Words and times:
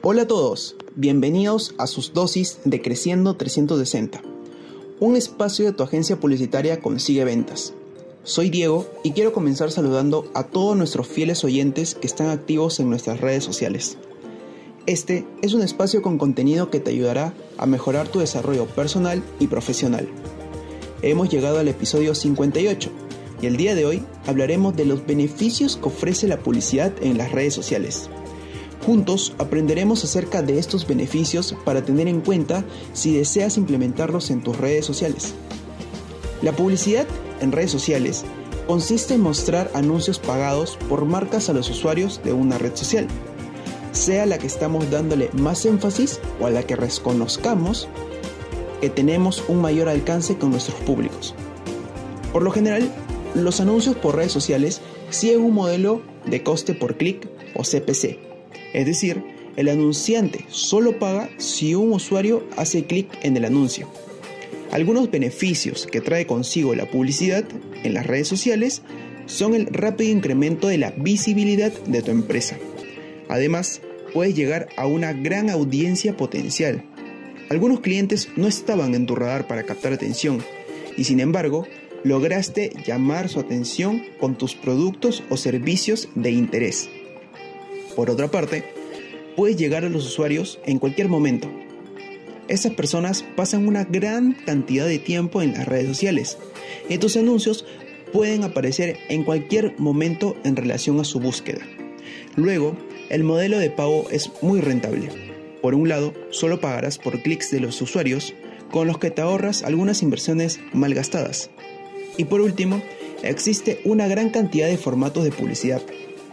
Hola 0.00 0.22
a 0.22 0.26
todos, 0.26 0.76
bienvenidos 0.96 1.74
a 1.76 1.86
sus 1.86 2.14
dosis 2.14 2.60
de 2.64 2.80
Creciendo 2.80 3.34
360, 3.34 4.22
un 5.00 5.16
espacio 5.16 5.66
de 5.66 5.72
tu 5.72 5.82
agencia 5.82 6.18
publicitaria 6.18 6.80
consigue 6.80 7.24
ventas. 7.24 7.74
Soy 8.22 8.48
Diego 8.48 8.86
y 9.02 9.12
quiero 9.12 9.32
comenzar 9.32 9.70
saludando 9.70 10.30
a 10.34 10.44
todos 10.44 10.76
nuestros 10.76 11.08
fieles 11.08 11.44
oyentes 11.44 11.94
que 11.94 12.06
están 12.06 12.30
activos 12.30 12.80
en 12.80 12.88
nuestras 12.88 13.20
redes 13.20 13.44
sociales. 13.44 13.98
Este 14.86 15.26
es 15.42 15.52
un 15.52 15.62
espacio 15.62 16.00
con 16.00 16.16
contenido 16.16 16.70
que 16.70 16.80
te 16.80 16.90
ayudará 16.90 17.34
a 17.58 17.66
mejorar 17.66 18.08
tu 18.08 18.20
desarrollo 18.20 18.66
personal 18.66 19.22
y 19.38 19.48
profesional. 19.48 20.08
Hemos 21.02 21.28
llegado 21.28 21.58
al 21.58 21.68
episodio 21.68 22.14
58 22.14 23.07
y 23.40 23.46
el 23.46 23.56
día 23.56 23.74
de 23.74 23.86
hoy 23.86 24.02
hablaremos 24.26 24.76
de 24.76 24.84
los 24.84 25.06
beneficios 25.06 25.76
que 25.76 25.88
ofrece 25.88 26.26
la 26.26 26.38
publicidad 26.38 26.92
en 27.00 27.18
las 27.18 27.32
redes 27.32 27.54
sociales. 27.54 28.08
Juntos 28.84 29.34
aprenderemos 29.38 30.04
acerca 30.04 30.42
de 30.42 30.58
estos 30.58 30.86
beneficios 30.86 31.54
para 31.64 31.84
tener 31.84 32.08
en 32.08 32.20
cuenta 32.20 32.64
si 32.92 33.14
deseas 33.14 33.56
implementarlos 33.56 34.30
en 34.30 34.42
tus 34.42 34.56
redes 34.56 34.86
sociales. 34.86 35.34
La 36.42 36.52
publicidad 36.52 37.06
en 37.40 37.52
redes 37.52 37.70
sociales 37.70 38.24
consiste 38.66 39.14
en 39.14 39.20
mostrar 39.20 39.70
anuncios 39.74 40.18
pagados 40.18 40.78
por 40.88 41.04
marcas 41.04 41.48
a 41.48 41.52
los 41.52 41.68
usuarios 41.70 42.20
de 42.24 42.32
una 42.32 42.58
red 42.58 42.74
social, 42.76 43.06
sea 43.92 44.26
la 44.26 44.38
que 44.38 44.46
estamos 44.46 44.90
dándole 44.90 45.30
más 45.32 45.64
énfasis 45.64 46.20
o 46.40 46.46
a 46.46 46.50
la 46.50 46.62
que 46.62 46.76
reconozcamos 46.76 47.88
que 48.80 48.90
tenemos 48.90 49.42
un 49.48 49.60
mayor 49.60 49.88
alcance 49.88 50.36
con 50.36 50.50
nuestros 50.50 50.78
públicos. 50.80 51.34
Por 52.32 52.42
lo 52.42 52.50
general, 52.50 52.92
los 53.34 53.60
anuncios 53.60 53.96
por 53.96 54.16
redes 54.16 54.32
sociales 54.32 54.80
siguen 55.10 55.40
un 55.40 55.54
modelo 55.54 56.02
de 56.26 56.42
coste 56.42 56.74
por 56.74 56.96
clic 56.96 57.28
o 57.54 57.62
CPC, 57.62 58.18
es 58.72 58.86
decir, 58.86 59.22
el 59.56 59.68
anunciante 59.68 60.44
solo 60.48 60.98
paga 60.98 61.30
si 61.38 61.74
un 61.74 61.92
usuario 61.92 62.46
hace 62.56 62.84
clic 62.84 63.08
en 63.22 63.36
el 63.36 63.44
anuncio. 63.44 63.88
Algunos 64.70 65.10
beneficios 65.10 65.86
que 65.86 66.00
trae 66.00 66.26
consigo 66.26 66.74
la 66.74 66.90
publicidad 66.90 67.44
en 67.82 67.94
las 67.94 68.06
redes 68.06 68.28
sociales 68.28 68.82
son 69.26 69.54
el 69.54 69.66
rápido 69.66 70.12
incremento 70.12 70.68
de 70.68 70.78
la 70.78 70.90
visibilidad 70.92 71.72
de 71.72 72.02
tu 72.02 72.10
empresa. 72.10 72.58
Además, 73.28 73.80
puedes 74.12 74.34
llegar 74.34 74.68
a 74.76 74.86
una 74.86 75.12
gran 75.12 75.50
audiencia 75.50 76.16
potencial. 76.16 76.84
Algunos 77.50 77.80
clientes 77.80 78.28
no 78.36 78.46
estaban 78.46 78.94
en 78.94 79.06
tu 79.06 79.16
radar 79.16 79.46
para 79.46 79.64
captar 79.64 79.92
atención 79.92 80.42
y 80.96 81.04
sin 81.04 81.20
embargo, 81.20 81.66
lograste 82.08 82.72
llamar 82.86 83.28
su 83.28 83.38
atención 83.38 84.02
con 84.18 84.36
tus 84.36 84.54
productos 84.54 85.22
o 85.28 85.36
servicios 85.36 86.08
de 86.14 86.30
interés. 86.30 86.88
Por 87.94 88.10
otra 88.10 88.30
parte, 88.30 88.64
puedes 89.36 89.56
llegar 89.56 89.84
a 89.84 89.90
los 89.90 90.06
usuarios 90.06 90.58
en 90.64 90.78
cualquier 90.78 91.08
momento. 91.08 91.50
Esas 92.48 92.72
personas 92.72 93.24
pasan 93.36 93.68
una 93.68 93.84
gran 93.84 94.32
cantidad 94.32 94.86
de 94.86 94.98
tiempo 94.98 95.42
en 95.42 95.52
las 95.52 95.68
redes 95.68 95.86
sociales 95.86 96.38
y 96.88 96.96
tus 96.96 97.16
anuncios 97.18 97.66
pueden 98.10 98.42
aparecer 98.42 98.96
en 99.10 99.22
cualquier 99.22 99.78
momento 99.78 100.34
en 100.44 100.56
relación 100.56 100.98
a 101.00 101.04
su 101.04 101.20
búsqueda. 101.20 101.60
Luego, 102.36 102.74
el 103.10 103.22
modelo 103.22 103.58
de 103.58 103.68
pago 103.68 104.08
es 104.10 104.30
muy 104.40 104.62
rentable. 104.62 105.10
Por 105.60 105.74
un 105.74 105.90
lado, 105.90 106.14
solo 106.30 106.58
pagarás 106.58 106.96
por 106.96 107.20
clics 107.20 107.50
de 107.50 107.60
los 107.60 107.82
usuarios, 107.82 108.34
con 108.70 108.86
los 108.86 108.98
que 108.98 109.10
te 109.10 109.20
ahorras 109.20 109.62
algunas 109.62 110.02
inversiones 110.02 110.58
mal 110.72 110.94
gastadas. 110.94 111.50
Y 112.18 112.24
por 112.24 112.42
último, 112.42 112.82
existe 113.22 113.80
una 113.84 114.06
gran 114.06 114.28
cantidad 114.28 114.66
de 114.66 114.76
formatos 114.76 115.24
de 115.24 115.32
publicidad 115.32 115.80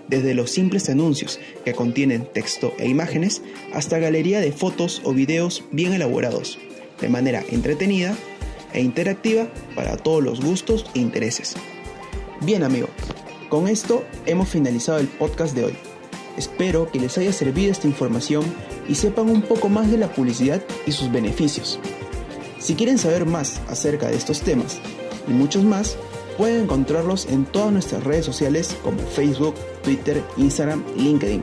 desde 0.07 0.33
los 0.33 0.51
simples 0.51 0.89
anuncios 0.89 1.39
que 1.63 1.73
contienen 1.73 2.27
texto 2.31 2.73
e 2.77 2.87
imágenes 2.87 3.41
hasta 3.73 3.99
galería 3.99 4.39
de 4.39 4.51
fotos 4.51 5.01
o 5.03 5.13
videos 5.13 5.63
bien 5.71 5.93
elaborados, 5.93 6.59
de 6.99 7.09
manera 7.09 7.43
entretenida 7.49 8.15
e 8.73 8.81
interactiva 8.81 9.47
para 9.75 9.97
todos 9.97 10.23
los 10.23 10.41
gustos 10.41 10.85
e 10.93 10.99
intereses. 10.99 11.55
Bien 12.41 12.63
amigos, 12.63 12.89
con 13.49 13.67
esto 13.67 14.03
hemos 14.25 14.49
finalizado 14.49 14.99
el 14.99 15.07
podcast 15.07 15.55
de 15.55 15.65
hoy. 15.65 15.73
Espero 16.37 16.91
que 16.91 16.99
les 16.99 17.17
haya 17.17 17.31
servido 17.31 17.71
esta 17.71 17.87
información 17.87 18.43
y 18.89 18.95
sepan 18.95 19.29
un 19.29 19.41
poco 19.41 19.69
más 19.69 19.89
de 19.89 19.97
la 19.97 20.11
publicidad 20.11 20.61
y 20.85 20.91
sus 20.91 21.11
beneficios. 21.11 21.79
Si 22.59 22.75
quieren 22.75 22.97
saber 22.97 23.25
más 23.25 23.61
acerca 23.69 24.09
de 24.09 24.17
estos 24.17 24.41
temas 24.41 24.81
y 25.27 25.31
muchos 25.31 25.63
más, 25.63 25.97
Pueden 26.37 26.63
encontrarlos 26.63 27.27
en 27.27 27.45
todas 27.45 27.71
nuestras 27.71 28.03
redes 28.03 28.25
sociales 28.25 28.75
como 28.83 28.97
Facebook, 28.99 29.55
Twitter, 29.83 30.21
Instagram 30.35 30.83
LinkedIn. 30.97 31.41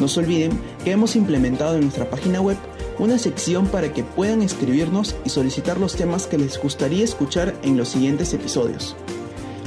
No 0.00 0.08
se 0.08 0.20
olviden 0.20 0.58
que 0.84 0.92
hemos 0.92 1.16
implementado 1.16 1.74
en 1.74 1.82
nuestra 1.82 2.08
página 2.08 2.40
web 2.40 2.56
una 2.98 3.18
sección 3.18 3.66
para 3.66 3.92
que 3.92 4.04
puedan 4.04 4.40
escribirnos 4.40 5.14
y 5.26 5.28
solicitar 5.28 5.78
los 5.78 5.96
temas 5.96 6.26
que 6.26 6.38
les 6.38 6.58
gustaría 6.58 7.04
escuchar 7.04 7.54
en 7.62 7.76
los 7.76 7.88
siguientes 7.88 8.32
episodios. 8.32 8.96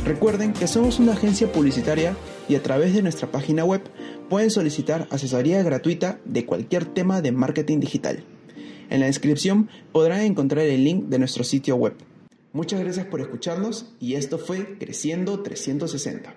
Recuerden 0.04 0.54
que 0.54 0.66
somos 0.66 0.98
una 0.98 1.14
agencia 1.14 1.52
publicitaria 1.52 2.16
y 2.48 2.56
a 2.56 2.64
través 2.64 2.96
de 2.96 3.04
nuestra 3.04 3.32
página 3.32 3.66
web 3.66 3.82
pueden 4.30 4.50
solicitar 4.50 5.08
asesoría 5.12 5.62
gratuita 5.62 6.20
de 6.26 6.46
cualquier 6.48 6.86
tema 6.86 7.22
de 7.22 7.32
marketing 7.32 7.80
digital. 7.80 8.24
En 8.90 9.02
la 9.02 9.06
descripción 9.06 9.70
podrán 9.92 10.22
encontrar 10.22 10.66
el 10.66 10.84
link 10.84 11.06
de 11.06 11.20
nuestro 11.20 11.44
sitio 11.44 11.76
web. 11.76 11.94
Muchas 12.52 12.80
gracias 12.80 13.06
por 13.06 13.22
escucharnos 13.22 13.94
y 14.00 14.16
esto 14.16 14.40
fue 14.40 14.80
Creciendo 14.80 15.44
360. 15.44 16.34